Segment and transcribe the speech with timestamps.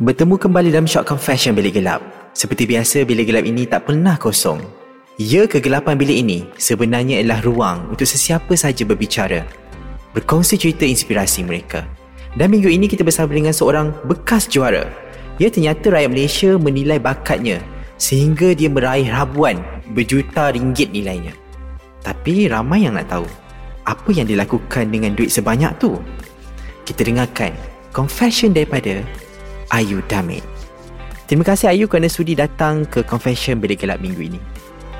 [0.00, 2.00] Bertemu kembali dalam Shock Confession Bilik Gelap.
[2.32, 4.56] Seperti biasa, bilik gelap ini tak pernah kosong.
[5.20, 9.44] Ya, kegelapan bilik ini sebenarnya adalah ruang untuk sesiapa sahaja berbicara.
[10.16, 11.84] Berkongsi cerita inspirasi mereka.
[12.32, 14.88] Dan minggu ini kita bersama dengan seorang bekas juara.
[15.36, 17.60] Ya, ternyata rakyat Malaysia menilai bakatnya
[18.00, 19.60] sehingga dia meraih rabuan
[19.92, 21.36] berjuta ringgit nilainya.
[22.00, 23.28] Tapi ramai yang nak tahu
[23.84, 26.00] apa yang dilakukan dengan duit sebanyak tu.
[26.88, 27.52] Kita dengarkan
[27.92, 29.04] confession daripada
[29.70, 30.42] Ayu Damit.
[31.30, 34.40] Terima kasih Ayu kerana sudi datang ke Confession Bilik Gelap minggu ini.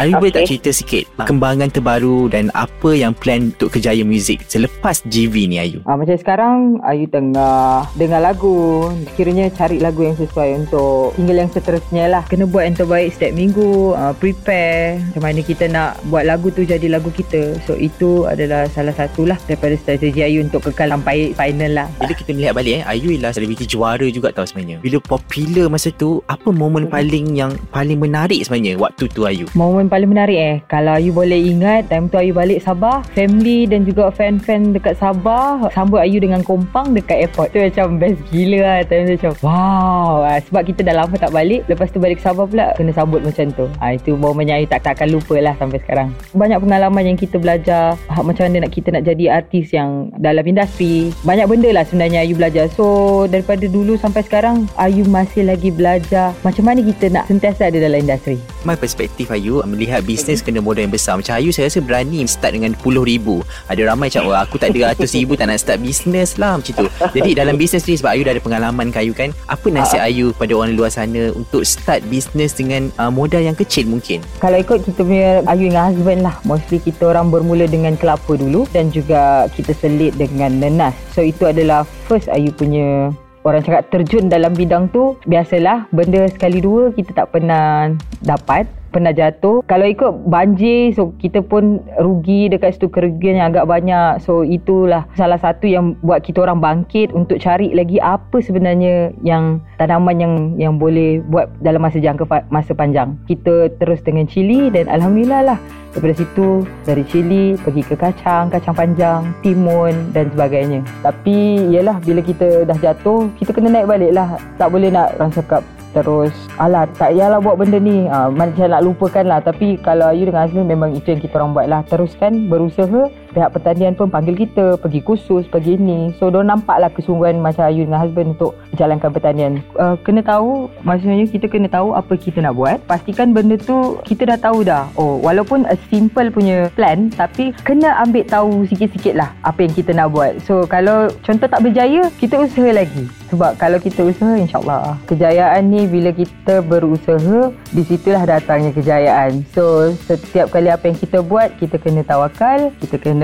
[0.00, 0.20] Ayu okay.
[0.24, 5.52] boleh tak cerita sikit perkembangan terbaru dan apa yang plan untuk kejayaan muzik selepas GV
[5.52, 5.84] ni Ayu?
[5.84, 8.88] Ah, macam sekarang Ayu tengah dengar lagu
[9.20, 13.36] kiranya cari lagu yang sesuai untuk single yang seterusnya lah kena buat yang terbaik setiap
[13.36, 18.24] minggu uh, prepare macam mana kita nak buat lagu tu jadi lagu kita so itu
[18.24, 22.54] adalah salah satu lah daripada strategi Ayu untuk kekal sampai final lah bila kita melihat
[22.56, 26.88] balik eh Ayu ialah selebriti juara juga tau sebenarnya bila popular masa tu apa momen
[26.88, 29.44] paling yang paling menarik sebenarnya waktu tu Ayu?
[29.52, 30.56] Momen momen paling menarik eh.
[30.70, 35.66] Kalau Ayu boleh ingat Time tu Ayu balik Sabah Family dan juga fan-fan dekat Sabah
[35.74, 37.50] Sambut Ayu dengan kompang dekat airport.
[37.50, 40.22] Tu macam best gila lah Time tu macam Wow.
[40.22, 43.50] Ah, Sebab kita dah lama tak balik Lepas tu balik Sabah pula Kena sambut macam
[43.50, 43.66] tu.
[43.82, 46.14] Ha, Itu momen yang Ayu tak, tak akan lupa lah Sampai sekarang.
[46.30, 51.10] Banyak pengalaman yang kita belajar Macam mana nak kita nak jadi artis yang Dalam industri.
[51.26, 52.70] Banyak benda lah sebenarnya Ayu belajar.
[52.70, 57.82] So daripada dulu sampai sekarang Ayu masih lagi belajar Macam mana kita nak sentiasa ada
[57.82, 58.38] dalam industri.
[58.62, 61.16] My perspektif Ayu melihat bisnes kena modal yang besar.
[61.16, 63.26] Macam Ayu saya rasa berani start dengan RM10,000
[63.72, 66.86] ada ramai macam oh, aku tak ada RM100,000 tak nak start bisnes lah macam tu.
[67.16, 70.36] Jadi dalam bisnes ni sebab Ayu dah ada pengalaman ke Ayu kan apa nasihat Ayu
[70.36, 74.20] kepada orang luar sana untuk start bisnes dengan uh, modal yang kecil mungkin?
[74.38, 78.68] Kalau ikut kita punya Ayu dengan husband lah mostly kita orang bermula dengan kelapa dulu
[78.70, 83.12] dan juga kita selit dengan nenas so itu adalah first Ayu punya
[83.42, 85.18] orang cakap terjun dalam bidang tu.
[85.26, 87.90] Biasalah benda sekali dua kita tak pernah
[88.22, 89.64] dapat pernah jatuh.
[89.64, 94.20] Kalau ikut banjir, so kita pun rugi dekat situ kerugian yang agak banyak.
[94.20, 99.64] So itulah salah satu yang buat kita orang bangkit untuk cari lagi apa sebenarnya yang
[99.80, 103.16] tanaman yang yang boleh buat dalam masa jangka masa panjang.
[103.24, 105.58] Kita terus dengan cili dan alhamdulillah lah
[105.92, 110.80] daripada situ dari cili pergi ke kacang, kacang panjang, timun dan sebagainya.
[111.04, 114.40] Tapi ialah bila kita dah jatuh, kita kena naik balik lah.
[114.56, 118.08] Tak boleh nak orang cakap Terus Alah tak payahlah buat benda ni.
[118.08, 119.40] Ha, Macam nak lupakan lah.
[119.44, 121.80] Tapi kalau Ayu dengan Azmi Memang itu yang kita orang buat lah.
[121.86, 126.92] Teruskan berusaha Pihak pertanian pun panggil kita Pergi kursus Pergi ni So diorang nampak lah
[126.92, 129.52] kesungguhan Macam Ayu dengan husband Untuk jalankan pertanian.
[129.76, 132.78] Uh, Kena tahu Maksudnya kita kena tahu Apa kita nak buat.
[132.84, 134.92] Pastikan benda tu Kita dah tahu dah.
[135.00, 139.96] Oh walaupun a simple punya plan Tapi kena ambil tahu Sikit-sikit lah Apa yang kita
[139.96, 140.36] nak buat.
[140.44, 143.08] So kalau contoh tak berjaya Kita usaha lagi.
[143.32, 145.00] Sebab kalau kita usaha InsyaAllah.
[145.08, 149.40] Kejayaan ni bila kita berusaha di situlah datangnya kejayaan.
[149.56, 153.21] So setiap kali apa yang kita buat kita kena tawakal kita kena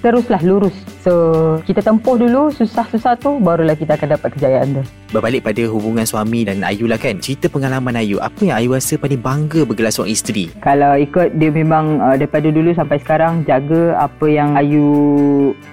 [0.00, 0.74] teruslah lurus.
[1.00, 1.12] So
[1.64, 4.82] kita tempuh dulu susah-susah tu barulah kita akan dapat kejayaan tu.
[5.10, 7.18] Berbalik pada hubungan suami dan Ayu lah kan.
[7.18, 10.52] Cerita pengalaman Ayu apa yang Ayu rasa paling bangga bergelar seorang isteri?
[10.62, 14.86] Kalau ikut dia memang uh, daripada dulu sampai sekarang jaga apa yang Ayu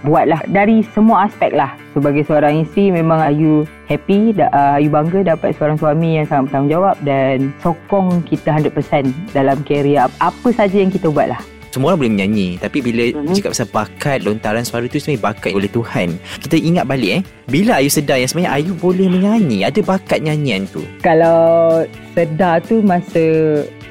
[0.08, 0.42] buat lah.
[0.50, 1.76] Dari semua aspek lah.
[1.94, 6.96] Sebagai seorang isteri memang Ayu happy uh, Ayu bangga dapat seorang suami yang sangat bertanggungjawab
[7.06, 12.14] dan sokong kita 100% dalam kerjaya apa saja yang kita buat lah semua orang boleh
[12.18, 13.36] menyanyi tapi bila uh-huh.
[13.36, 16.08] cakap pasal bakat lontaran suara tu sebenarnya bakat oleh Tuhan.
[16.44, 20.68] Kita ingat balik eh bila Ayu sedar yang sebenarnya Ayu boleh menyanyi ada bakat nyanyian
[20.68, 20.84] tu?
[21.00, 21.84] Kalau
[22.18, 23.24] sedar tu masa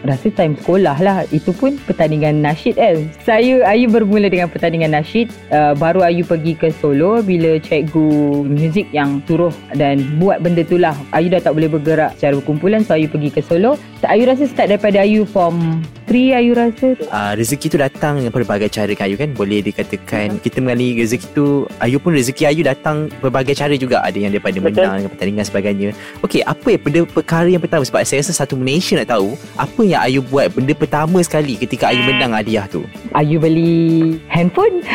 [0.05, 5.32] rasa time sekolah lah itu pun pertandingan nasyid kan saya Ayu bermula dengan pertandingan nasyid
[5.50, 10.79] uh, baru Ayu pergi ke Solo bila cikgu muzik yang suruh dan buat benda tu
[10.79, 10.94] lah.
[11.11, 13.75] Ayu dah tak boleh bergerak secara berkumpulan so Ayu pergi ke Solo
[14.06, 16.94] Ayu rasa start daripada Ayu form 3 Ayu rasa?
[17.11, 19.35] Uh, rezeki tu datang dengan pelbagai cara kan Ayu kan?
[19.35, 24.06] Boleh dikatakan kita mengalami rezeki tu Ayu pun rezeki Ayu datang pelbagai cara juga.
[24.06, 24.70] Ada yang daripada Betul.
[24.70, 25.88] menang dengan pertandingan sebagainya.
[26.23, 27.82] Okey apa yang benda perkara yang pertama?
[27.82, 31.91] Sebab saya rasa satu Malaysia nak tahu apa yang Ayu buat benda pertama sekali ketika
[31.91, 32.87] Ayu menang hadiah tu?
[33.19, 34.87] Ayu beli handphone.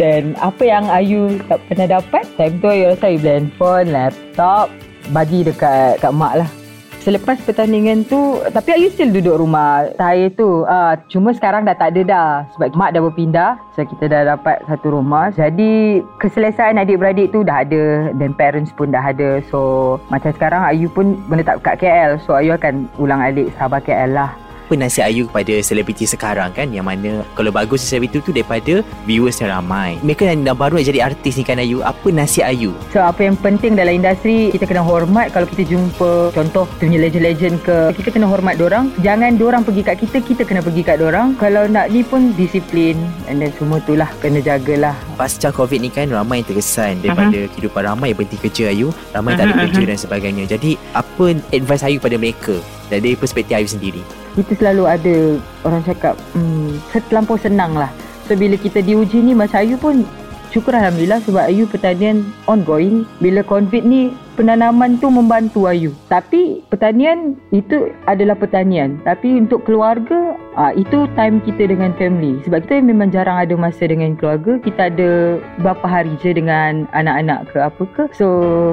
[0.00, 2.24] Dan apa yang Ayu tak pernah dapat?
[2.38, 4.70] Time tu Ayu rasa Ayu beli handphone, laptop
[5.10, 6.50] Bagi dekat kat mak lah
[7.08, 10.68] Selepas pertandingan tu Tapi Ayu still duduk rumah Saya tu?
[10.68, 12.30] Uh, Cuma sekarang dah tak ada dah.
[12.52, 15.32] Sebab mak dah berpindah So kita dah dapat satu rumah.
[15.32, 19.40] Jadi Keselesaan adik-beradik tu dah ada Dan parents pun dah ada.
[19.48, 24.12] So Macam sekarang Ayu pun menetap kat KL So Ayu akan ulang alik Sabah KL
[24.12, 24.36] lah
[24.68, 26.68] apa nasihat Ayu kepada selebriti sekarang kan?
[26.68, 29.96] Yang mana kalau bagus selebriti tu daripada viewers yang ramai.
[30.04, 31.80] Mereka yang dah baru nak jadi artis ni kan Ayu?
[31.80, 36.36] Apa nasihat Ayu So apa yang penting dalam industri kita kena hormat kalau kita jumpa
[36.36, 37.96] contoh tu punya legend-legend ke.
[37.96, 41.64] Kita kena hormat dorang jangan dorang pergi kat kita kita kena pergi kat dorang kalau
[41.64, 43.00] nak ni pun disiplin.
[43.24, 44.92] And then semua tu lah kena jagalah.
[45.16, 47.48] Pasca covid ni kan ramai yang terkesan daripada uh-huh.
[47.56, 48.92] kehidupan ramai yang berhenti kerja Ayu.
[49.16, 49.40] Ramai uh-huh.
[49.40, 50.44] tak ada kerja dan sebagainya.
[50.44, 52.60] Jadi apa advice Ayu pada mereka?
[52.92, 55.16] Dari perspektif Ayu sendiri kita selalu ada
[55.66, 56.78] orang cakap hmm,
[57.10, 57.90] terlampau senang lah
[58.30, 60.06] so bila kita diuji ni Mas Ayu pun
[60.54, 65.90] syukur Alhamdulillah sebab Ayu pertanian ongoing bila covid ni penanaman tu membantu Ayu.
[66.06, 69.02] Tapi pertanian itu adalah pertanian.
[69.02, 72.40] Tapi untuk keluarga, ah, itu time kita dengan family.
[72.46, 74.56] Sebab kita memang jarang ada masa dengan keluarga.
[74.62, 78.04] Kita ada berapa hari je dengan anak-anak ke apa ke.
[78.14, 78.26] So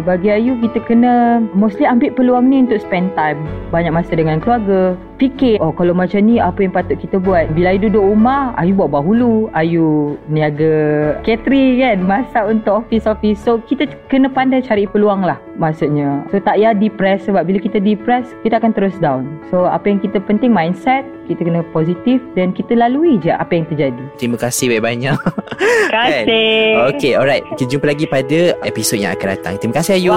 [0.06, 3.42] bagi Ayu kita kena mostly ambil peluang ni untuk spend time.
[3.74, 4.96] Banyak masa dengan keluarga.
[5.16, 7.48] Fikir, oh kalau macam ni apa yang patut kita buat.
[7.56, 9.48] Bila Ayu duduk rumah, Ayu buat bahulu.
[9.56, 11.98] Ayu niaga catering kan.
[12.04, 13.40] Masak untuk office-office.
[13.42, 16.24] So kita kena pandai cari peluang lah maksudnya.
[16.32, 19.28] So tak payah depress sebab bila kita depress kita akan terus down.
[19.52, 23.66] So apa yang kita penting mindset, kita kena positif dan kita lalui je apa yang
[23.68, 24.04] terjadi.
[24.20, 25.18] Terima kasih banyak-banyak.
[25.60, 26.60] Terima kasih.
[26.96, 27.44] Okay, alright.
[27.56, 29.54] Kita jumpa lagi pada episod yang akan datang.
[29.60, 30.14] Terima kasih Ayu.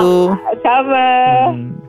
[0.62, 1.06] Sama.
[1.54, 1.87] Hmm.